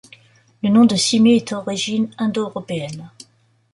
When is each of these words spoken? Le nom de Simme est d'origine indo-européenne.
Le 0.63 0.69
nom 0.71 0.85
de 0.85 0.95
Simme 0.95 1.27
est 1.27 1.49
d'origine 1.51 2.09
indo-européenne. 2.17 3.11